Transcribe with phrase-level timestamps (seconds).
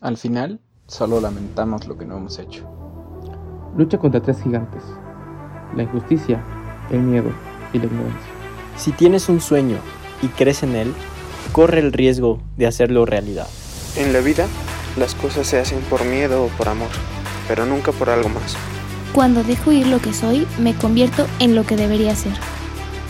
[0.00, 2.64] Al final, solo lamentamos lo que no hemos hecho.
[3.76, 4.84] Lucha contra tres gigantes.
[5.74, 6.40] La injusticia,
[6.90, 7.32] el miedo
[7.72, 8.30] y la ignorancia.
[8.76, 9.78] Si tienes un sueño
[10.22, 10.94] y crees en él,
[11.50, 13.48] corre el riesgo de hacerlo realidad.
[13.96, 14.46] En la vida,
[14.96, 16.90] las cosas se hacen por miedo o por amor,
[17.48, 18.56] pero nunca por algo más.
[19.12, 22.34] Cuando dejo ir lo que soy, me convierto en lo que debería ser.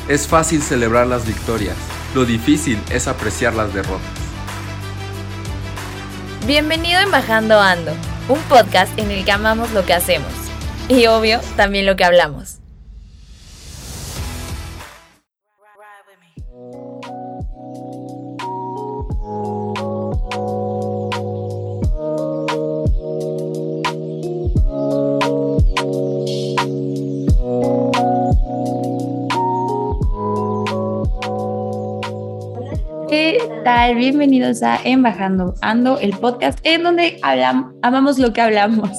[0.08, 1.76] Es fácil celebrar las victorias,
[2.14, 4.17] lo difícil es apreciar las derrotas.
[6.48, 7.92] Bienvenido en Bajando Ando,
[8.30, 10.32] un podcast en el que amamos lo que hacemos
[10.88, 12.57] y obvio también lo que hablamos.
[33.88, 33.96] Tal?
[33.96, 38.90] Bienvenidos a Embajando Ando, el podcast en donde hablamos, amamos lo que hablamos.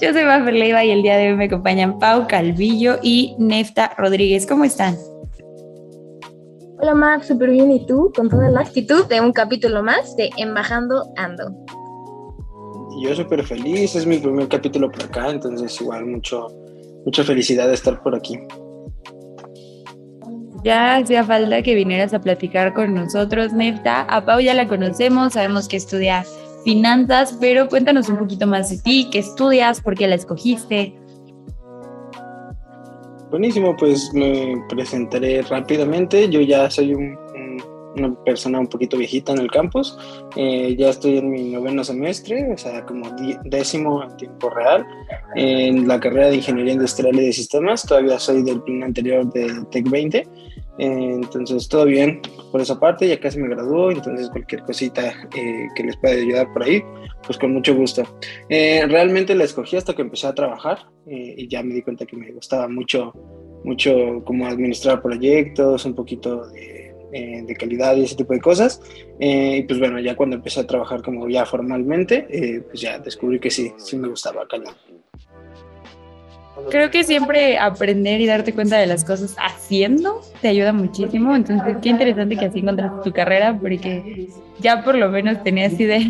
[0.00, 3.94] Yo soy Bafer Leiva y el día de hoy me acompañan Pau Calvillo y Nefta
[3.96, 4.46] Rodríguez.
[4.46, 4.96] ¿Cómo están?
[6.78, 7.70] Hola Max, súper bien.
[7.70, 8.12] ¿Y tú?
[8.14, 11.44] Con toda la actitud de un capítulo más de Embajando Ando.
[13.02, 16.48] Yo súper feliz, es mi primer capítulo por acá, entonces igual mucho,
[17.04, 18.38] mucha felicidad de estar por aquí.
[20.64, 24.00] Ya hacía falta que vinieras a platicar con nosotros, Nefta.
[24.08, 26.24] A Pau ya la conocemos, sabemos que estudia
[26.64, 30.98] finanzas, pero cuéntanos un poquito más de ti, qué estudias, por qué la escogiste.
[33.30, 36.30] Buenísimo, pues me presentaré rápidamente.
[36.30, 37.18] Yo ya soy un,
[37.96, 39.96] una persona un poquito viejita en el campus.
[40.36, 43.10] Eh, ya estoy en mi noveno semestre, o sea, como
[43.44, 44.86] décimo en tiempo real,
[45.34, 47.86] en la carrera de Ingeniería Industrial y de Sistemas.
[47.86, 50.18] Todavía soy del plan anterior de TEC 20.
[50.18, 50.26] Eh,
[50.78, 52.20] entonces, todo bien
[52.54, 56.52] por esa parte, ya casi me graduó, entonces cualquier cosita eh, que les pueda ayudar
[56.52, 56.84] por ahí,
[57.26, 58.04] pues con mucho gusto.
[58.48, 62.06] Eh, realmente la escogí hasta que empecé a trabajar eh, y ya me di cuenta
[62.06, 63.12] que me gustaba mucho,
[63.64, 66.83] mucho como administrar proyectos, un poquito de,
[67.14, 68.80] eh, de calidad y ese tipo de cosas.
[69.18, 73.50] y pues bueno, ya cuando empecé a trabajar como ya formalmente, pues ya descubrí que
[73.50, 74.74] sí, sí me gustaba cañón.
[76.70, 81.34] Creo que siempre aprender y darte cuenta de las cosas haciendo te ayuda muchísimo.
[81.34, 84.28] Entonces, qué interesante que así encontraste tu carrera, porque
[84.60, 86.00] ya por lo menos tenías idea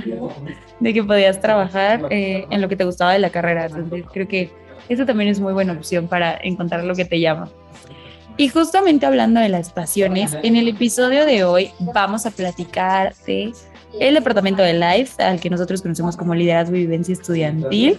[0.81, 3.66] de que podías trabajar eh, en lo que te gustaba de la carrera.
[3.66, 4.50] Entonces, creo que
[4.88, 7.48] eso también es muy buena opción para encontrar lo que te llama.
[8.37, 13.53] Y justamente hablando de las pasiones, en el episodio de hoy vamos a platicar de
[14.00, 17.97] el departamento de Life, al que nosotros conocemos como Liderazgo y Vivencia Estudiantil,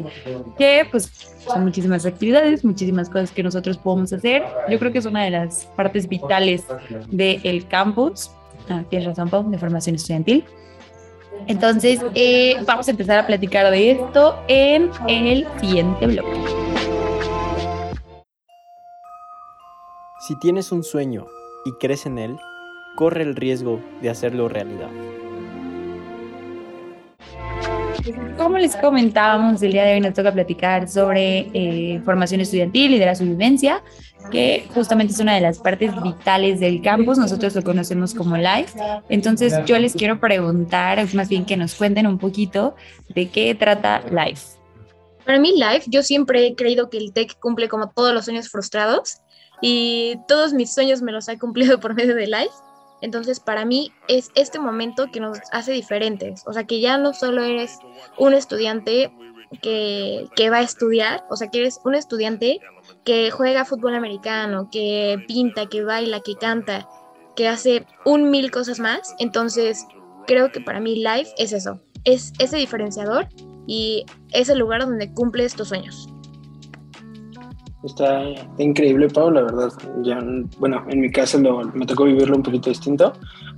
[0.57, 1.09] que pues
[1.47, 4.44] son muchísimas actividades, muchísimas cosas que nosotros podemos hacer.
[4.69, 6.66] Yo creo que es una de las partes vitales
[7.07, 8.31] del campus,
[8.69, 10.44] ah, tienes razón, Pau, de formación estudiantil.
[11.47, 16.65] Entonces, eh, vamos a empezar a platicar de esto en el siguiente bloque.
[20.25, 21.28] Si tienes un sueño
[21.66, 22.36] y crees en él,
[22.96, 24.90] corre el riesgo de hacerlo realidad.
[28.35, 33.24] Como les comentábamos, el día de hoy nos toca platicar sobre eh, formación estudiantil, y
[33.24, 33.84] vivencia,
[34.31, 37.19] que justamente es una de las partes vitales del campus.
[37.19, 38.80] Nosotros lo conocemos como LIFE.
[39.09, 42.75] Entonces, yo les quiero preguntar, más bien que nos cuenten un poquito
[43.14, 44.56] de qué trata LIFE.
[45.24, 48.50] Para mí, LIFE, yo siempre he creído que el TEC cumple como todos los sueños
[48.50, 49.22] frustrados
[49.61, 52.53] y todos mis sueños me los ha cumplido por medio de LIFE.
[53.01, 56.43] Entonces, para mí es este momento que nos hace diferentes.
[56.47, 57.77] O sea, que ya no solo eres
[58.17, 59.11] un estudiante
[59.61, 62.59] que, que, va a estudiar, o sea, que eres un estudiante
[63.03, 66.87] que juega fútbol americano, que pinta, que baila, que canta,
[67.35, 69.13] que hace un mil cosas más.
[69.19, 69.85] Entonces,
[70.25, 73.27] creo que para mí Life es eso, es ese diferenciador
[73.67, 76.07] y es el lugar donde cumples tus sueños.
[77.85, 78.23] Está,
[78.57, 79.72] increíble, Pau, la verdad.
[80.01, 80.19] Ya,
[80.57, 83.13] bueno, en mi caso lo, me tocó vivirlo un poquito distinto,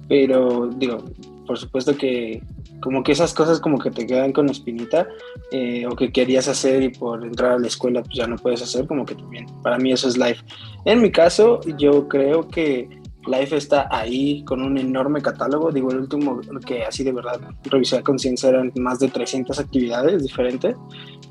[0.10, 1.04] pero digo,
[1.46, 2.42] por supuesto que
[2.82, 5.08] como que esas cosas como que te quedan con espinita
[5.52, 8.62] eh, o que querías hacer y por entrar a la escuela pues ya no puedes
[8.62, 10.44] hacer, como que también, para mí eso es life.
[10.86, 12.88] En mi caso, yo creo que
[13.28, 15.72] Life está ahí con un enorme catálogo.
[15.72, 20.24] Digo, el último que así de verdad revisé a conciencia eran más de 300 actividades
[20.24, 20.76] diferentes.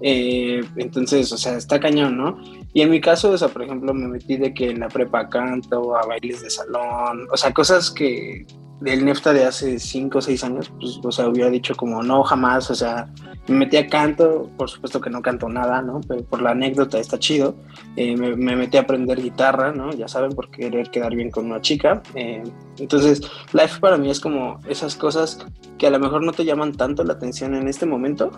[0.00, 2.38] Eh, entonces, o sea, está cañón, ¿no?
[2.74, 5.28] Y en mi caso, o sea, por ejemplo, me metí de que en la prepa
[5.28, 8.46] canto, a bailes de salón, o sea, cosas que
[8.84, 12.22] el Nefta de hace 5 o 6 años, pues, o sea, hubiera dicho como no,
[12.22, 13.08] jamás, o sea,
[13.48, 16.00] me metí a canto, por supuesto que no canto nada, ¿no?
[16.06, 17.54] Pero por la anécdota está chido.
[17.96, 19.92] Eh, me, metí a aprender guitarra, ¿no?
[19.92, 22.02] Ya saben, por querer quedar bien con una chica.
[22.14, 22.42] Eh,
[22.78, 25.46] entonces, life para mí es como esas cosas
[25.78, 28.32] que a lo mejor no te llaman tanto la atención en este momento,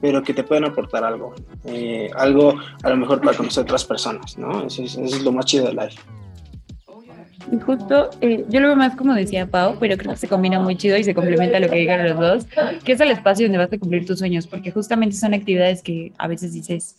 [0.00, 1.34] pero que te pueden aportar algo.
[1.64, 4.66] Eh, algo a lo mejor para conocer otras personas, ¿no?
[4.66, 5.98] Es, eso es lo más chido de life.
[7.50, 10.60] Y justo, eh, yo lo veo más como decía Pau, pero creo que se combina
[10.60, 12.46] muy chido y se complementa lo que digan los dos,
[12.84, 16.12] que es el espacio donde vas a cumplir tus sueños, porque justamente son actividades que
[16.18, 16.96] a veces dices,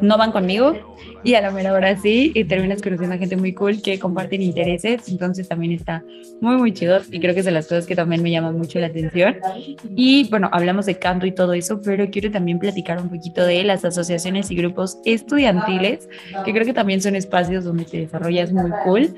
[0.00, 3.52] no van conmigo y a la mera hora sí y terminas conociendo a gente muy
[3.52, 6.02] cool que comparten intereses, entonces también está
[6.40, 8.78] muy muy chido y creo que es de las cosas que también me llaman mucho
[8.78, 9.36] la atención.
[9.96, 13.62] Y bueno, hablamos de canto y todo eso, pero quiero también platicar un poquito de
[13.64, 16.08] las asociaciones y grupos estudiantiles,
[16.44, 19.14] que creo que también son espacios donde te desarrollas muy cool,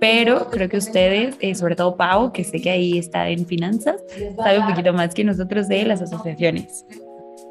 [0.00, 4.02] pero creo que ustedes, eh, sobre todo Pau, que sé que ahí está en finanzas,
[4.36, 6.84] sabe un poquito más que nosotros de las asociaciones.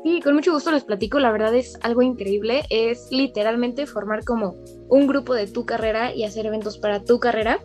[0.03, 4.55] Sí, con mucho gusto les platico, la verdad es algo increíble, es literalmente formar como
[4.89, 7.59] un grupo de tu carrera y hacer eventos para tu carrera.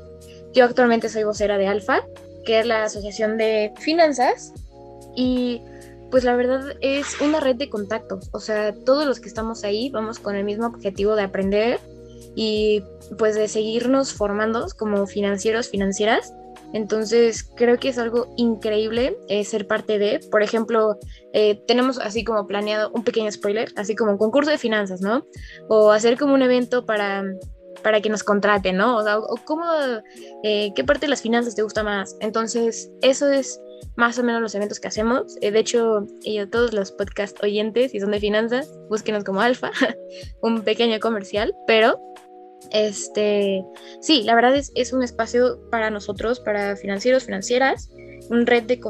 [0.55, 2.05] Yo actualmente soy vocera de Alfa,
[2.45, 4.55] que es la asociación de finanzas,
[5.17, 5.61] y
[6.13, 9.91] pues la verdad es una red de contactos, o sea, todos los que estamos ahí
[9.91, 11.81] vamos con el mismo objetivo de aprender
[12.35, 12.83] y
[13.17, 16.35] pues de seguirnos formando como financieros, financieras.
[16.73, 20.99] Entonces creo que es algo increíble eh, ser parte de, por ejemplo,
[21.33, 25.27] eh, tenemos así como planeado un pequeño spoiler, así como un concurso de finanzas, ¿no?
[25.69, 27.25] O hacer como un evento para,
[27.83, 28.99] para que nos contraten, ¿no?
[28.99, 29.65] O, cómo,
[30.43, 32.17] eh, qué parte de las finanzas te gusta más.
[32.21, 33.61] Entonces eso es
[33.97, 35.37] más o menos los eventos que hacemos.
[35.37, 36.05] de hecho,
[36.51, 39.71] todos los podcast oyentes, si son de finanzas, búsquenos como Alfa,
[40.43, 41.99] un pequeño comercial, pero
[42.71, 43.65] este,
[44.01, 47.91] sí, la verdad es, es un espacio para nosotros, para financieros, financieras,
[48.31, 48.81] un red de,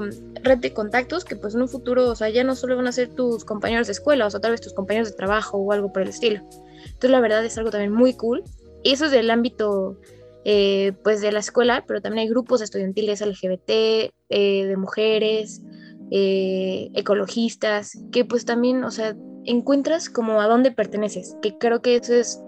[0.43, 2.93] red de contactos que pues en un futuro, o sea, ya no solo van a
[2.93, 5.93] ser tus compañeros de escuela, o sea, tal vez tus compañeros de trabajo o algo
[5.93, 6.41] por el estilo.
[6.85, 8.43] Entonces la verdad es algo también muy cool.
[8.83, 9.99] Y eso es del ámbito
[10.45, 15.63] eh, pues de la escuela, pero también hay grupos estudiantiles LGBT, eh, de mujeres,
[16.11, 21.97] eh, ecologistas, que pues también, o sea, encuentras como a dónde perteneces, que creo que
[21.97, 22.41] eso es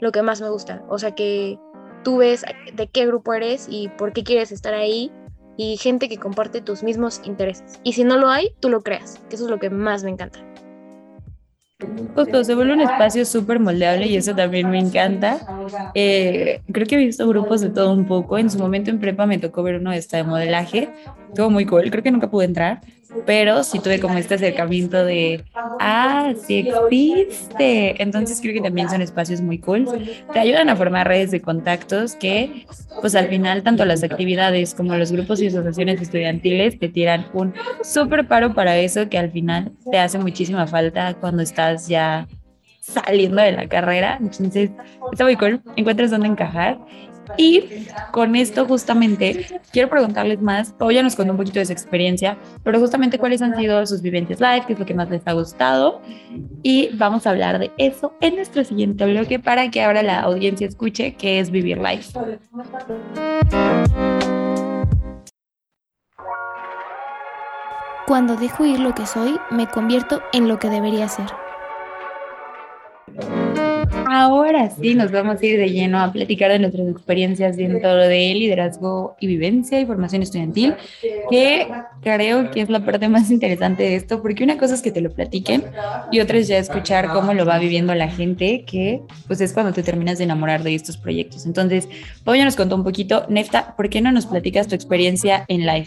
[0.00, 0.82] lo que más me gusta.
[0.88, 1.58] O sea, que
[2.04, 2.44] tú ves
[2.74, 5.12] de qué grupo eres y por qué quieres estar ahí
[5.56, 7.80] y gente que comparte tus mismos intereses.
[7.82, 10.10] Y si no lo hay, tú lo creas, que eso es lo que más me
[10.10, 10.40] encanta.
[12.14, 15.38] Justo, se vuelve un espacio súper moldeable y eso también me encanta.
[15.94, 18.38] Eh, creo que he visto grupos de todo un poco.
[18.38, 20.90] En su momento en prepa me tocó ver uno de esta de modelaje.
[21.28, 21.90] Estuvo muy cool.
[21.90, 22.80] Creo que nunca pude entrar,
[23.26, 25.44] pero sí tuve como este acercamiento de,
[25.80, 28.02] ah, sí existe.
[28.02, 29.86] Entonces creo que también son espacios muy cool.
[30.32, 32.66] Te ayudan a formar redes de contactos que,
[33.00, 37.54] pues al final, tanto las actividades como los grupos y asociaciones estudiantiles te tiran un
[37.82, 42.26] súper paro para eso que al final te hace muchísima falta cuando estás ya
[42.80, 44.18] saliendo de la carrera.
[44.20, 44.70] Entonces,
[45.12, 45.62] está muy cool.
[45.76, 46.78] Encuentras dónde encajar
[47.36, 51.72] y con esto justamente quiero preguntarles más, o ya nos contó un poquito de su
[51.72, 55.22] experiencia, pero justamente cuáles han sido sus vivencias live, qué es lo que más les
[55.26, 56.00] ha gustado
[56.62, 60.66] y vamos a hablar de eso en nuestro siguiente bloque para que ahora la audiencia
[60.66, 62.02] escuche qué es vivir live.
[68.06, 71.26] Cuando dejo ir lo que soy, me convierto en lo que debería ser.
[74.12, 78.34] Ahora sí, nos vamos a ir de lleno a platicar de nuestras experiencias dentro de
[78.34, 80.74] liderazgo y vivencia y formación estudiantil,
[81.30, 81.68] que
[82.02, 85.00] creo que es la parte más interesante de esto, porque una cosa es que te
[85.00, 85.62] lo platiquen
[86.10, 89.72] y otra es ya escuchar cómo lo va viviendo la gente, que pues es cuando
[89.72, 91.46] te terminas de enamorar de estos proyectos.
[91.46, 91.88] Entonces,
[92.24, 93.26] Pau ya nos contó un poquito.
[93.28, 95.86] Nefta, ¿por qué no nos platicas tu experiencia en live?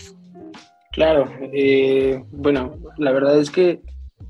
[0.94, 3.82] Claro, eh, bueno, la verdad es que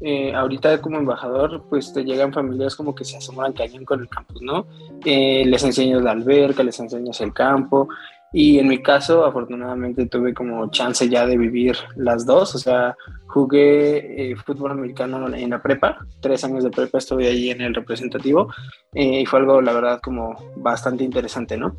[0.01, 4.09] eh, ahorita como embajador, pues te llegan familias como que se asombran cañón con el
[4.09, 4.67] campus, ¿no?
[5.05, 7.87] Eh, les enseñas la alberca, les enseñas el campo,
[8.31, 12.95] y en mi caso, afortunadamente, tuve como chance ya de vivir las dos, o sea,
[13.27, 17.75] jugué eh, fútbol americano en la prepa, tres años de prepa estuve ahí en el
[17.75, 18.51] representativo
[18.91, 21.75] y fue algo, la verdad, como bastante interesante, ¿no?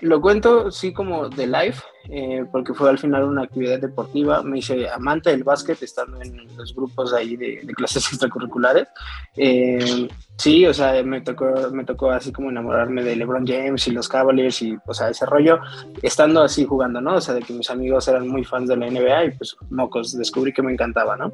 [0.00, 1.76] lo cuento, sí, como de live,
[2.08, 4.42] eh, porque fue al final una actividad deportiva.
[4.42, 8.88] Me hice amante del básquet estando en los grupos ahí de, clases extracurriculares.
[9.36, 13.92] Eh, sí, o sea, me tocó, me tocó así como enamorarme de LeBron James y
[13.92, 15.60] los Cavaliers y, o sea, ese rollo,
[16.02, 17.16] estando así jugando, ¿no?
[17.16, 20.16] O sea, de que mis amigos eran muy fans de la NBA y pues mocos,
[20.16, 21.32] descubrí que me encantaba, ¿no?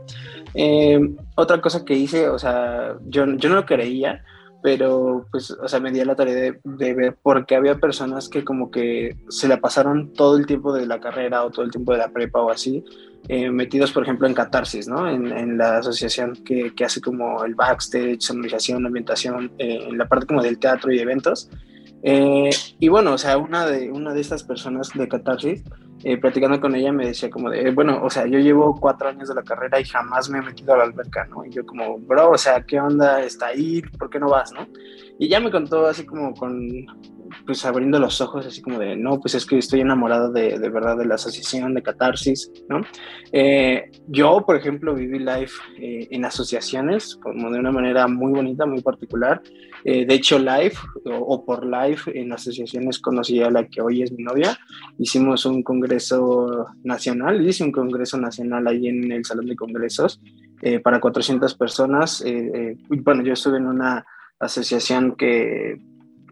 [0.55, 1.01] Eh,
[1.37, 4.25] otra cosa que hice, o sea, yo, yo no lo creía,
[4.63, 8.45] pero pues, o sea, me di la tarea de, de, ver porque había personas que
[8.45, 11.93] como que se la pasaron todo el tiempo de la carrera o todo el tiempo
[11.93, 12.85] de la prepa o así,
[13.29, 15.09] eh, metidos, por ejemplo, en Catarsis, ¿no?
[15.09, 20.07] En, en la asociación que, que, hace como el backstage, sonorización, ambientación, eh, en la
[20.07, 21.51] parte como del teatro y eventos.
[22.03, 25.65] Eh, y bueno, o sea, una de, una de estas personas de Catarsis,
[26.05, 29.29] eh, platicando con ella, me decía como de, bueno, o sea, yo llevo cuatro años
[29.29, 31.45] de la carrera y jamás me he metido a la alberca, ¿no?
[31.45, 33.83] Y yo como, bro, o sea, ¿qué onda está ahí?
[33.99, 34.67] ¿Por qué no vas, no?
[35.19, 36.61] Y ya me contó así como con,
[37.45, 40.69] pues abriendo los ojos, así como de, no, pues es que estoy enamorado de, de
[40.69, 42.81] verdad de la asociación, de Catarsis, ¿no?
[43.33, 48.67] Eh, yo, por ejemplo, viví live eh, en asociaciones, como de una manera muy bonita,
[48.67, 49.43] muy particular.
[49.85, 54.03] Eh, de hecho, live o, o, por live en asociaciones conocí a la que hoy
[54.03, 54.59] es mi novia.
[54.99, 60.21] Hicimos un congreso nacional, hice un congreso nacional ahí en el Salón de Congresos
[60.63, 62.25] eh, para 400 personas.
[62.89, 64.05] bueno, yo estuve en una
[64.39, 65.81] asociación que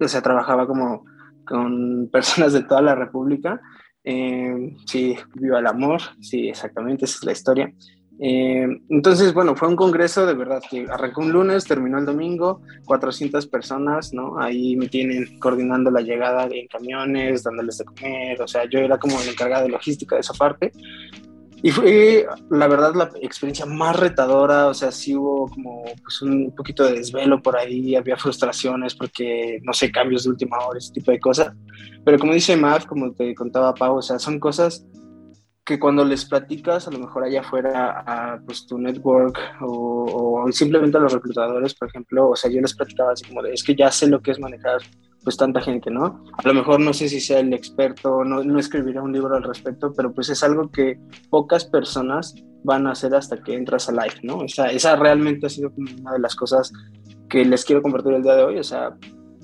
[0.00, 1.04] o sea, trabajaba como
[1.46, 3.60] con personas de toda la República.
[4.02, 7.72] Eh, sí, viva el amor, sí, exactamente, esa es la historia.
[8.20, 12.60] Eh, entonces, bueno, fue un congreso de verdad que arrancó un lunes, terminó el domingo,
[12.84, 14.38] 400 personas, ¿no?
[14.38, 18.98] Ahí me tienen coordinando la llegada en camiones, dándoles de comer, o sea, yo era
[18.98, 20.72] como el encargado de logística de esa parte.
[21.64, 26.54] Y fue, la verdad, la experiencia más retadora, o sea, sí hubo como pues, un
[26.54, 30.92] poquito de desvelo por ahí, había frustraciones porque, no sé, cambios de última hora, ese
[30.92, 31.54] tipo de cosas.
[32.04, 34.85] Pero como dice Mav, como te contaba Pau, o sea, son cosas
[35.64, 40.52] que cuando les platicas, a lo mejor allá afuera a pues, tu network o, o,
[40.52, 43.64] simplemente a los reclutadores, por ejemplo, o sea, yo les platicaba así como de, es
[43.64, 44.83] que ya sé lo que es manejar
[45.25, 46.23] pues tanta gente, ¿no?
[46.35, 49.43] A lo mejor no sé si sea el experto, no, no escribiré un libro al
[49.43, 50.99] respecto, pero pues es algo que
[51.31, 54.38] pocas personas van a hacer hasta que entras a live, ¿no?
[54.38, 56.73] O sea, esa realmente ha sido una de las cosas
[57.28, 58.95] que les quiero compartir el día de hoy, o sea,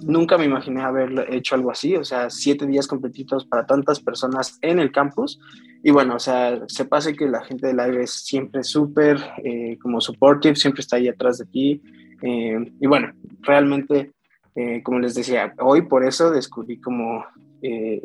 [0.02, 4.58] nunca me imaginé haber hecho algo así, o sea, siete días completitos para tantas personas
[4.62, 5.40] en el campus.
[5.82, 9.78] Y bueno, o sea, se pase que la gente de live es siempre súper eh,
[9.80, 11.82] como supportive, siempre está ahí atrás de ti.
[12.22, 14.12] Eh, y bueno, realmente,
[14.60, 17.24] eh, como les decía, hoy por eso descubrí como,
[17.62, 18.02] eh,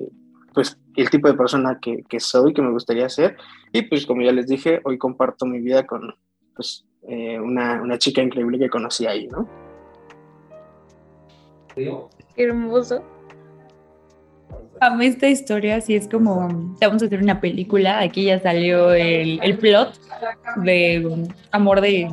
[0.53, 3.35] pues, el tipo de persona que, que, soy, que me gustaría ser.
[3.74, 6.13] Y pues, como ya les dije, hoy comparto mi vida con,
[6.55, 9.47] pues, una, una chica increíble que conocí ahí, ¿no?
[11.75, 13.03] Qué hermoso.
[14.81, 16.47] A mí esta historia sí es como,
[16.81, 20.00] vamos a hacer una película, aquí ya salió el, el plot
[20.63, 22.09] de amor de,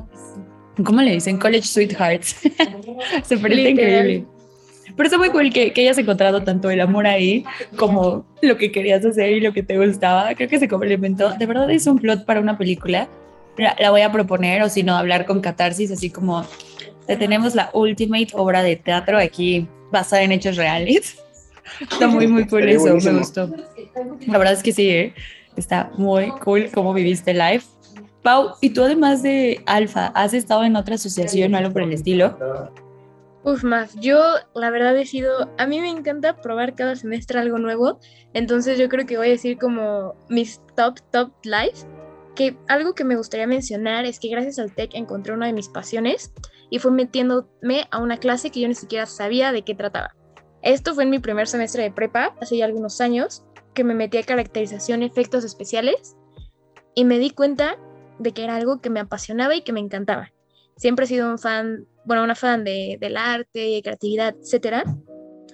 [0.85, 1.39] ¿cómo le dicen?
[1.39, 2.37] College Sweethearts.
[3.25, 4.27] Se parece increíble.
[4.97, 7.45] Pero está muy cool que, que, hayas encontrado tanto el amor ahí
[7.77, 10.35] como lo que querías hacer y lo que te gustaba.
[10.35, 11.31] Creo que se complementó.
[11.35, 13.09] De verdad es un plot para una película.
[13.57, 16.47] La, la voy a proponer o si no, hablar con Catarsis, así como
[17.07, 21.19] tenemos la ultimate obra de teatro aquí basada en hechos reales.
[21.81, 23.51] Está muy, muy cool eso, me gustó.
[24.27, 25.15] La verdad es que sí, ¿eh?
[25.57, 27.63] está muy cool cómo viviste live.
[28.23, 31.93] Pau, ¿y tú además de Alfa, has estado en otra asociación o algo por el
[31.93, 32.39] estilo?
[33.45, 33.95] Uf, más.
[34.01, 34.19] Yo,
[34.55, 35.51] la verdad, he sido.
[35.59, 37.99] A mí me encanta probar cada semestre algo nuevo.
[38.35, 41.87] Entonces, yo creo que voy a decir como mis top, top lives.
[42.37, 45.69] Que algo que me gustaría mencionar es que gracias al tech encontré una de mis
[45.69, 46.33] pasiones
[46.71, 50.15] y fue metiéndome a una clase que yo ni siquiera sabía de qué trataba.
[50.63, 53.45] Esto fue en mi primer semestre de prepa, hace ya algunos años,
[53.75, 56.17] que me metí a caracterización efectos especiales
[56.95, 57.77] y me di cuenta
[58.19, 60.33] de que era algo que me apasionaba y que me encantaba.
[60.77, 64.85] Siempre he sido un fan, bueno, una fan de, del arte, creatividad, etcétera,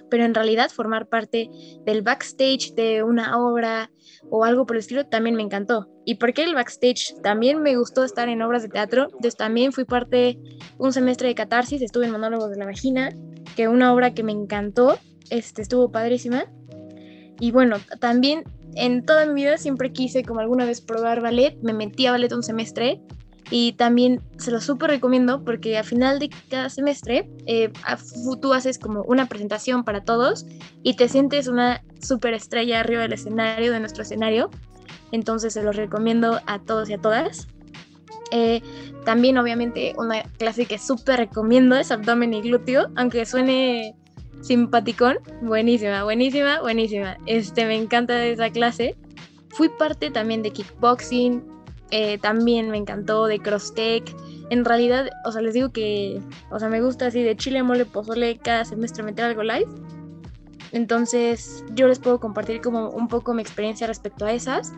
[0.09, 1.49] pero en realidad formar parte
[1.85, 3.91] del backstage de una obra
[4.29, 5.87] o algo por el estilo también me encantó.
[6.05, 7.15] ¿Y por qué el backstage?
[7.21, 9.03] También me gustó estar en obras de teatro.
[9.05, 10.39] Entonces también fui parte
[10.77, 13.09] un semestre de catarsis, estuve en Monólogos de la Vagina,
[13.55, 14.97] que una obra que me encantó,
[15.29, 16.45] este, estuvo padrísima.
[17.39, 18.43] Y bueno, también
[18.75, 22.31] en toda mi vida siempre quise como alguna vez probar ballet, me metí a ballet
[22.33, 23.01] un semestre
[23.51, 27.71] y también se lo súper recomiendo porque al final de cada semestre eh,
[28.41, 30.45] tú haces como una presentación para todos
[30.83, 34.49] y te sientes una súper estrella arriba del escenario, de nuestro escenario.
[35.11, 37.47] Entonces se los recomiendo a todos y a todas.
[38.31, 38.61] Eh,
[39.05, 43.95] también obviamente una clase que súper recomiendo es abdomen y glúteo, aunque suene
[44.41, 47.17] simpaticón, buenísima, buenísima, buenísima.
[47.25, 48.95] Este, me encanta esa clase.
[49.49, 51.43] Fui parte también de kickboxing,
[51.91, 54.15] eh, también me encantó de Crosstech.
[54.49, 57.85] En realidad, o sea, les digo que, o sea, me gusta así de chile, mole,
[57.85, 59.67] pozole, cada semestre meter algo live.
[60.71, 64.73] Entonces, yo les puedo compartir como un poco mi experiencia respecto a esas,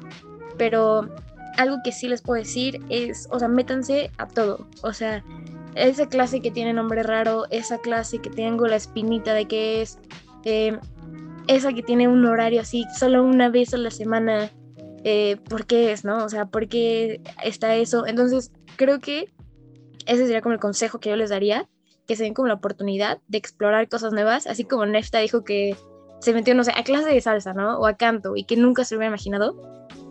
[0.58, 1.10] pero
[1.58, 4.68] algo que sí les puedo decir es, o sea, métanse a todo.
[4.84, 5.24] O sea,
[5.75, 10.00] esa clase que tiene nombre raro, esa clase que tengo la espinita de que es,
[10.46, 10.77] eh,
[11.48, 14.50] esa que tiene un horario así, solo una vez a la semana,
[15.03, 16.24] eh, ¿por qué es, no?
[16.24, 18.05] O sea, ¿por qué está eso?
[18.05, 19.34] Entonces, creo que
[20.05, 21.70] ese sería como el consejo que yo les daría,
[22.08, 25.75] que se den como la oportunidad de explorar cosas nuevas, así como Nefta dijo que
[26.20, 27.79] se metió, no sé, a clase de salsa, ¿no?
[27.79, 29.55] O a canto y que nunca se lo hubiera imaginado.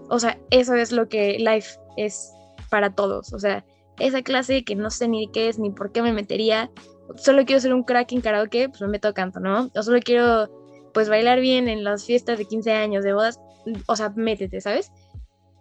[0.09, 2.33] O sea, eso es lo que Life es
[2.69, 3.33] para todos.
[3.33, 3.65] O sea,
[3.99, 6.71] esa clase que no sé ni qué es ni por qué me metería.
[7.17, 9.71] Solo quiero ser un crack en karaoke, pues me meto a canto, ¿no?
[9.75, 10.49] O solo quiero,
[10.95, 13.39] pues, bailar bien en las fiestas de 15 años, de bodas.
[13.87, 14.93] O sea, métete, ¿sabes?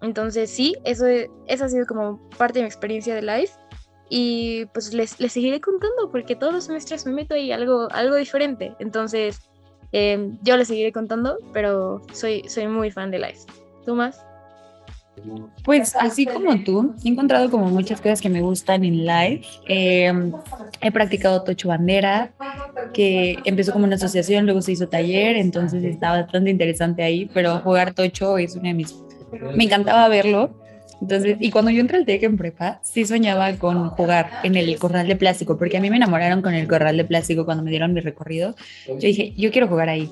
[0.02, 1.06] Entonces, sí, eso,
[1.48, 3.54] esa ha sido como parte de mi experiencia de Life.
[4.10, 8.16] Y pues les, les seguiré contando porque todos los semestres me meto ahí algo, algo
[8.16, 8.76] diferente.
[8.80, 9.40] Entonces,
[9.92, 13.46] eh, yo les seguiré contando, pero soy, soy muy fan de Life.
[13.86, 14.26] ¿Tú más?
[15.64, 19.42] Pues así como tú, he encontrado como muchas cosas que me gustan en live.
[19.68, 20.32] Eh,
[20.82, 22.32] he practicado Tocho Bandera,
[22.94, 27.60] que empezó como una asociación, luego se hizo taller, entonces está bastante interesante ahí, pero
[27.60, 28.96] jugar Tocho es una de mis...
[29.56, 30.56] Me encantaba verlo.
[31.02, 34.78] Entonces, y cuando yo entré al TEC en prepa, sí soñaba con jugar en el
[34.78, 37.70] corral de plástico, porque a mí me enamoraron con el corral de plástico cuando me
[37.70, 38.54] dieron mi recorrido.
[38.88, 40.12] Yo dije, yo quiero jugar ahí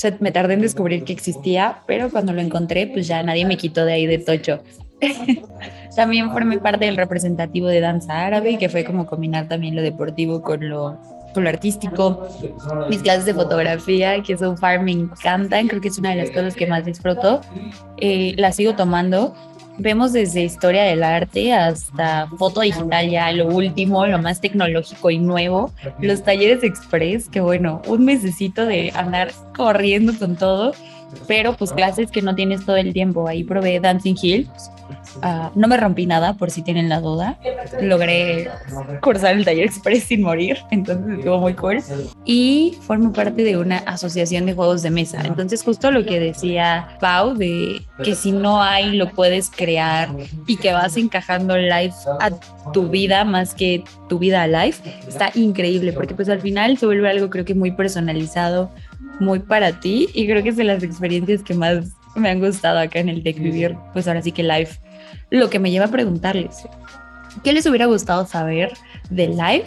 [0.00, 3.56] sea, me tardé en descubrir que existía, pero cuando lo encontré, pues ya nadie me
[3.56, 4.62] quitó de ahí de tocho.
[5.96, 10.42] también formé parte del representativo de danza árabe, que fue como combinar también lo deportivo
[10.42, 10.98] con lo,
[11.34, 12.28] con lo artístico.
[12.88, 16.30] Mis clases de fotografía, que son far, me encantan, creo que es una de las
[16.30, 17.40] cosas que más disfruto.
[17.98, 19.34] Eh, sigo tomando
[19.80, 25.18] vemos desde historia del arte hasta foto digital ya lo último, lo más tecnológico y
[25.18, 30.72] nuevo, los talleres express, que bueno, un mesecito de andar corriendo con todo,
[31.26, 33.26] pero pues clases que no tienes todo el tiempo.
[33.28, 34.48] Ahí probé Dancing Hill,
[35.22, 37.38] Ah, no me rompí nada, por si tienen la duda.
[37.80, 38.48] Logré
[39.00, 41.82] cursar el taller express sin morir, entonces estuvo muy cool.
[42.24, 45.22] Y formo parte de una asociación de juegos de mesa.
[45.24, 50.08] Entonces, justo lo que decía Pau, de que si no hay, lo puedes crear
[50.46, 52.30] y que vas encajando live a
[52.72, 54.76] tu vida más que tu vida a live,
[55.06, 58.70] está increíble, porque pues al final se vuelve algo creo que muy personalizado,
[59.18, 62.78] muy para ti, y creo que es de las experiencias que más me han gustado
[62.78, 64.70] acá en el Tech Vivir, pues ahora sí que live.
[65.30, 66.66] Lo que me lleva a preguntarles,
[67.44, 68.72] ¿qué les hubiera gustado saber
[69.10, 69.66] de live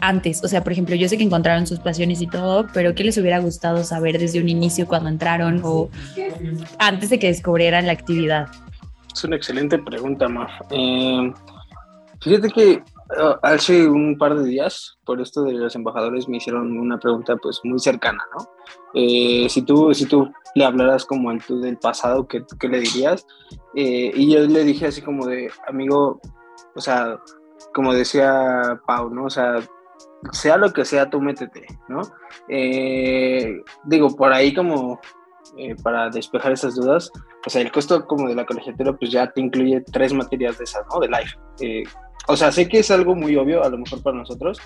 [0.00, 0.42] antes?
[0.42, 3.18] O sea, por ejemplo, yo sé que encontraron sus pasiones y todo, pero ¿qué les
[3.18, 5.90] hubiera gustado saber desde un inicio cuando entraron o
[6.78, 8.48] antes de que descubrieran la actividad?
[9.14, 10.50] Es una excelente pregunta, Maf.
[10.70, 11.32] Eh,
[12.20, 12.82] fíjate que
[13.42, 17.60] hace un par de días, por esto de los embajadores, me hicieron una pregunta pues
[17.64, 18.46] muy cercana, ¿no?
[18.94, 22.80] Eh, si, tú, si tú le hablaras como al tú del pasado, ¿qué, qué le
[22.80, 23.26] dirías?
[23.74, 26.20] Eh, y yo le dije así como de, amigo,
[26.74, 27.20] o sea,
[27.74, 29.26] como decía Pau, ¿no?
[29.26, 29.60] O sea,
[30.32, 32.00] sea lo que sea, tú métete, ¿no?
[32.48, 35.00] Eh, digo, por ahí como
[35.56, 37.10] eh, para despejar esas dudas,
[37.46, 40.64] o sea, el costo como de la colegiatura pues ya te incluye tres materias de
[40.64, 41.00] esas, ¿no?
[41.00, 41.96] De life.
[42.28, 44.60] O sea, sé que es algo muy obvio a lo mejor para nosotros,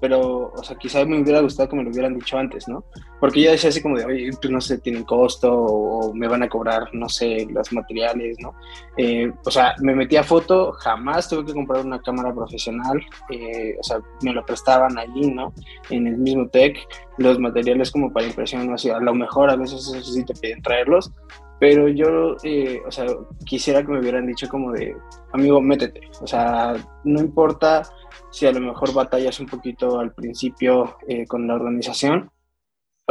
[0.00, 2.84] pero, o sea, quizá me hubiera gustado que me lo hubieran dicho antes, ¿no?
[3.18, 6.42] Porque yo decía así como de, oye, pues no sé, tienen costo o, me van
[6.42, 8.54] a cobrar, no sé, los materiales, ¿no?
[8.98, 13.00] Eh, o sea, me metí a foto, jamás tuve que comprar una cámara profesional,
[13.30, 15.54] eh, o sea, me lo prestaban allí, ¿no?
[15.88, 16.76] En el mismo tech,
[17.16, 20.34] los materiales como para impresión, o sea, a lo mejor a veces eso sí te
[20.34, 21.10] piden traerlos,
[21.58, 23.06] pero yo, eh, o sea,
[23.44, 24.94] quisiera que me hubieran dicho como de,
[25.32, 27.82] amigo, métete, o sea, no importa
[28.30, 32.30] si a lo mejor batallas un poquito al principio eh, con la organización,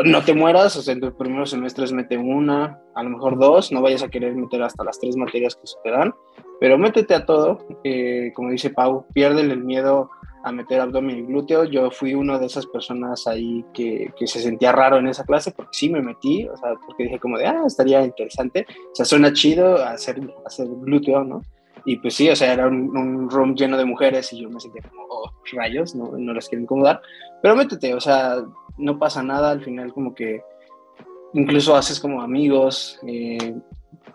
[0.04, 3.72] no te mueras, o sea, en tus primeros semestres mete una, a lo mejor dos,
[3.72, 6.14] no vayas a querer meter hasta las tres materias que se te dan,
[6.60, 10.10] pero métete a todo, eh, como dice Pau, piérdele el miedo
[10.44, 11.64] a meter abdomen y glúteo.
[11.64, 15.72] Yo fui una de esas personas ahí que, se sentía raro en esa clase porque
[15.74, 19.34] sí me metí, o sea, porque dije como de, ah, estaría interesante, o sea, suena
[19.34, 21.42] chido hacer, hacer glúteo, ¿no?
[21.86, 24.82] Y pues sí, o sea, era un, room lleno de mujeres y yo me sentía
[24.90, 27.02] como, oh, rayos, no, no las quiero incomodar.
[27.42, 28.44] Pero métete, o sea,
[28.78, 30.42] no pasa nada, al final como que
[31.34, 33.00] incluso haces como amigos.
[33.08, 33.56] Eh,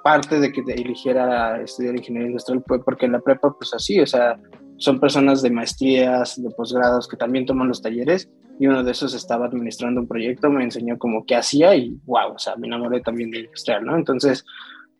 [0.03, 4.01] parte de que te eligiera estudiar ingeniería industrial fue porque en la prepa, pues así,
[4.01, 4.39] o sea,
[4.77, 9.15] son personas de maestrías, de posgrados que también toman los talleres y uno de esos
[9.15, 13.01] estaba administrando un proyecto, me enseñó como qué hacía y wow, o sea, me enamoré
[13.01, 13.97] también de industrial, ¿no?
[13.97, 14.45] Entonces,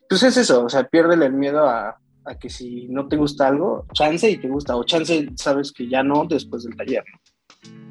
[0.07, 3.47] pues es eso, o sea, pierde el miedo a, a que si no te gusta
[3.47, 7.03] algo, chance y te gusta, o chance sabes que ya no después del taller.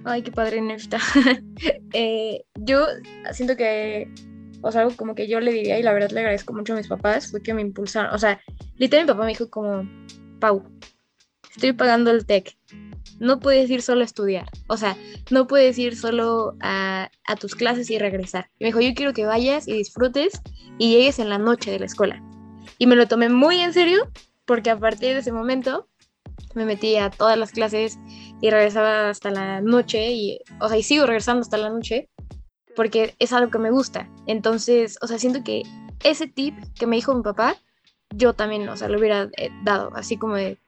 [0.04, 0.98] Ay, qué padre, Nefta.
[1.92, 2.86] eh, yo
[3.32, 4.12] siento que,
[4.62, 6.76] o sea, algo como que yo le diría, y la verdad le agradezco mucho a
[6.76, 8.40] mis papás, fue que me impulsaron, o sea,
[8.76, 9.88] literal mi papá me dijo como,
[10.38, 10.64] Pau,
[11.54, 12.56] estoy pagando el TEC,
[13.18, 14.96] no puedes ir solo a estudiar, o sea,
[15.30, 18.50] no puedes ir solo a, a tus clases y regresar.
[18.58, 20.40] Y me dijo, yo quiero que vayas y disfrutes
[20.78, 22.22] y llegues en la noche de la escuela.
[22.78, 24.10] Y me lo tomé muy en serio
[24.46, 25.86] porque a partir de ese momento
[26.54, 27.98] me metí a todas las clases
[28.40, 32.08] y regresaba hasta la noche y, o sea, y sigo regresando hasta la noche
[32.76, 34.08] porque es algo que me gusta.
[34.26, 35.62] Entonces, o sea, siento que
[36.04, 37.56] ese tip que me dijo mi papá,
[38.14, 40.58] yo también, o sea, lo hubiera eh, dado, así como de,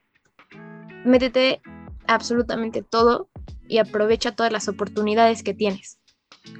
[1.04, 1.60] métete
[2.06, 3.28] absolutamente todo
[3.68, 5.98] y aprovecha todas las oportunidades que tienes.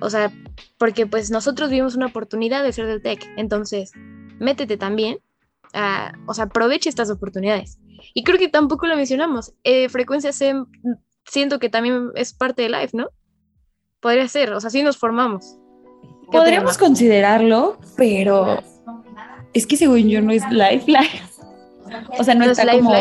[0.01, 0.33] O sea,
[0.79, 3.93] porque pues nosotros vivimos una oportunidad de ser del tech, entonces
[4.39, 5.19] métete también,
[5.75, 7.79] a, o sea, aprovecha estas oportunidades.
[8.15, 10.67] Y creo que tampoco lo mencionamos, eh, frecuencia SEM
[11.25, 13.09] siento que también es parte de Life, ¿no?
[14.01, 15.57] Podría ser, o sea, sí nos formamos.
[16.31, 18.63] Podríamos considerarlo, pero
[19.53, 21.23] es que según yo no es Life Life.
[22.19, 22.93] O sea, no, está como...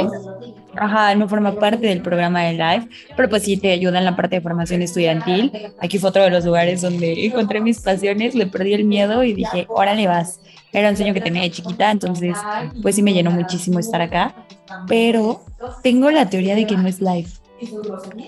[0.75, 2.87] Ajá, no forma parte del programa de Live,
[3.17, 5.51] pero pues sí te ayuda en la parte de formación estudiantil.
[5.79, 9.33] Aquí fue otro de los lugares donde encontré mis pasiones, le perdí el miedo y
[9.33, 10.39] dije, órale vas.
[10.73, 12.36] Era un sueño que tenía de chiquita, entonces
[12.81, 14.34] pues sí me llenó muchísimo estar acá,
[14.88, 15.43] pero
[15.84, 17.29] tengo la teoría de que no es Live.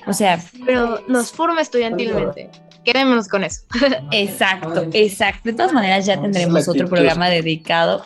[0.06, 2.50] O sea, pero nos forma estudiantilmente.
[2.84, 3.62] Quedémonos con eso.
[4.12, 5.42] Exacto, exacto.
[5.46, 8.04] De todas maneras, ya tendremos otro programa dedicado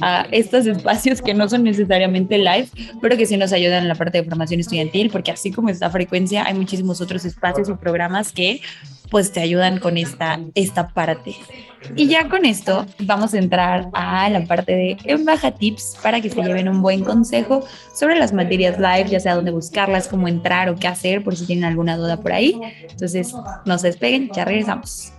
[0.00, 2.68] a estos espacios que no son necesariamente live,
[3.00, 5.88] pero que sí nos ayudan en la parte de formación estudiantil, porque así como esta
[5.88, 8.60] frecuencia, hay muchísimos otros espacios y programas que
[9.10, 11.34] pues te ayudan con esta, esta parte.
[11.94, 16.30] Y ya con esto vamos a entrar a la parte de Embaja Tips para que
[16.30, 20.68] se lleven un buen consejo sobre las materias live, ya sea dónde buscarlas, cómo entrar
[20.68, 22.58] o qué hacer, por si tienen alguna duda por ahí.
[22.90, 25.12] Entonces, no se despeguen, ya regresamos.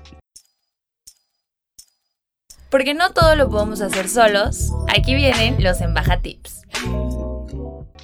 [2.70, 6.64] Porque no todo lo podemos hacer solos, aquí vienen los Embaja Tips.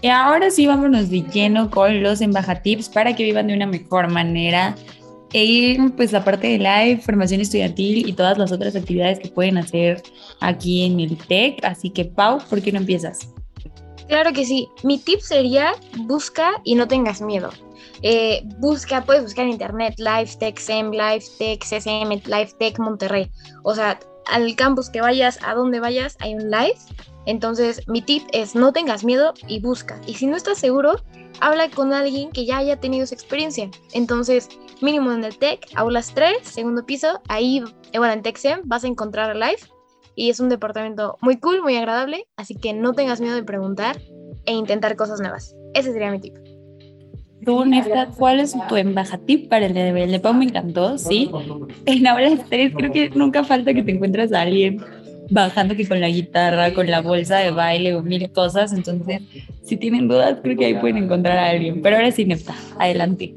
[0.02, 3.66] Y ahora sí vámonos de lleno con los Embaja Tips para que vivan de una
[3.66, 4.76] mejor manera
[5.34, 9.58] e pues la parte de live, formación estudiantil y todas las otras actividades que pueden
[9.58, 10.02] hacer
[10.40, 11.64] aquí en el TEC.
[11.66, 13.34] Así que Pau, ¿por qué no empiezas?
[14.08, 14.68] Claro que sí.
[14.84, 15.74] Mi tip sería
[16.06, 17.50] busca y no tengas miedo.
[18.02, 23.32] Eh, busca, puedes buscar en internet LiveTech SEM, LiveTech CCM, LiveTech Monterrey.
[23.64, 26.78] O sea, al campus que vayas, a donde vayas, hay un live.
[27.26, 30.00] Entonces, mi tip es no tengas miedo y busca.
[30.08, 30.96] Y si no estás seguro,
[31.40, 33.70] habla con alguien que ya haya tenido esa experiencia.
[33.94, 34.50] Entonces,
[34.82, 38.88] mínimo en el TEC, aulas 3, segundo piso, ahí, eh, bueno, en TECSEM vas a
[38.88, 39.60] encontrar Live
[40.16, 44.00] y es un departamento muy cool, muy agradable, así que no tengas miedo de preguntar
[44.46, 45.56] e intentar cosas nuevas.
[45.74, 46.36] Ese sería mi tip.
[47.46, 50.98] Tú, Nesta, ¿cuál es tu embaja tip para el de El de Pau me encantó,
[50.98, 51.30] sí.
[51.86, 54.82] En aulas 3 creo que nunca falta que te encuentres a alguien
[55.30, 58.74] bajando que con la guitarra, con la bolsa de baile o mil cosas.
[58.74, 59.22] Entonces,
[59.62, 61.82] si tienen dudas, creo que ahí pueden encontrar a alguien.
[61.82, 63.34] Pero ahora sí, Nefta, adelante.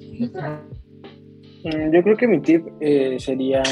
[1.66, 3.62] Mm, yo creo que mi tip eh, sería,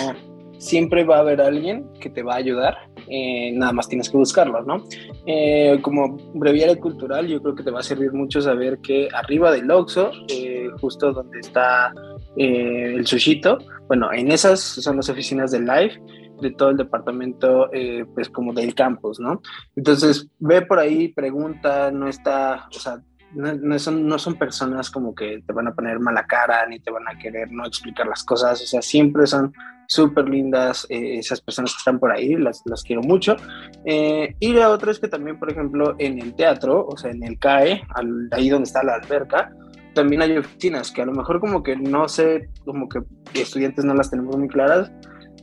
[0.58, 2.76] siempre va a haber alguien que te va a ayudar,
[3.08, 4.84] eh, nada más tienes que buscarlo, ¿no?
[5.26, 9.52] Eh, como breviario cultural, yo creo que te va a servir mucho saber que arriba
[9.52, 10.10] del Oxxo,
[10.80, 11.92] justo donde está
[12.36, 16.00] el sushito, bueno, en esas son las oficinas de Live,
[16.40, 17.70] de todo el departamento,
[18.14, 19.40] pues como del campus, ¿no?
[19.76, 23.00] Entonces, ve por ahí, pregunta, no está, o sea,
[23.34, 26.90] no, son, no son personas como que te van a poner mala cara ni te
[26.90, 29.52] van a querer no explicar las cosas, o sea, siempre son
[29.86, 33.36] súper lindas eh, esas personas que están por ahí, las, las quiero mucho.
[33.84, 37.22] Eh, y la otra es que también, por ejemplo, en el teatro, o sea, en
[37.22, 37.82] el CAE,
[38.30, 39.52] ahí donde está la alberca,
[39.94, 43.02] también hay oficinas que a lo mejor como que no sé, como que
[43.34, 44.90] estudiantes no las tenemos muy claras,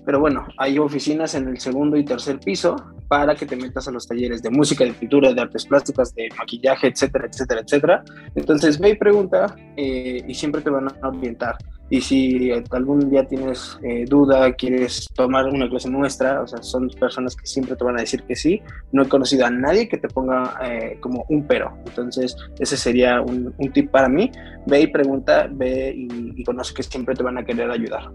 [0.05, 2.75] pero bueno, hay oficinas en el segundo y tercer piso
[3.07, 6.29] para que te metas a los talleres de música, de pintura, de artes plásticas, de
[6.37, 8.03] maquillaje, etcétera, etcétera, etcétera.
[8.35, 11.57] Entonces ve y pregunta eh, y siempre te van a orientar.
[11.89, 16.89] Y si algún día tienes eh, duda, quieres tomar una clase nuestra, o sea, son
[16.97, 18.61] personas que siempre te van a decir que sí.
[18.93, 21.73] No he conocido a nadie que te ponga eh, como un pero.
[21.85, 24.31] Entonces, ese sería un, tip para mí.
[24.67, 28.09] Ve y pregunta, ve y, y conoce que siempre te van a querer ayudar.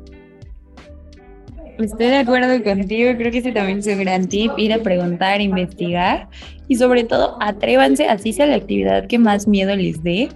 [1.79, 5.43] Estoy de acuerdo contigo, creo que ese también es un gran tip, ir a preguntar,
[5.43, 6.29] investigar
[6.69, 10.31] y sobre todo atrévanse, así sea la actividad que más miedo les dé,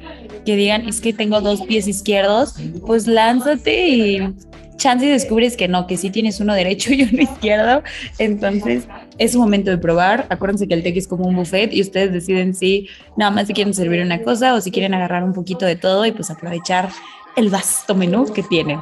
[0.45, 2.55] que digan, es que tengo dos pies izquierdos,
[2.87, 4.35] pues lánzate y
[4.77, 7.83] chance y descubres que no, que sí tienes uno derecho y uno izquierdo,
[8.19, 8.87] entonces
[9.19, 12.13] es un momento de probar, acuérdense que el TEC es como un buffet y ustedes
[12.13, 15.65] deciden si nada más si quieren servir una cosa o si quieren agarrar un poquito
[15.65, 16.91] de todo y pues aprovechar
[17.37, 18.81] el vasto menú que tienen.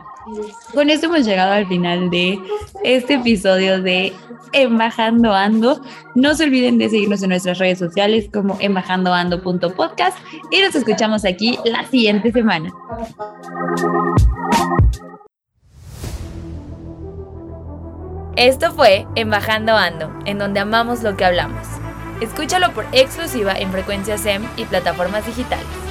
[0.74, 2.38] Con esto hemos llegado al final de
[2.84, 4.12] este episodio de
[4.52, 5.80] Embajando Ando.
[6.14, 10.18] No se olviden de seguirnos en nuestras redes sociales como embajandoando.podcast
[10.50, 12.70] y nos escuchamos aquí la siguiente semana.
[18.37, 21.66] Esto fue Embajando Ando, en donde amamos lo que hablamos.
[22.20, 25.88] Escúchalo por exclusiva en frecuencia SEM y plataformas digitales.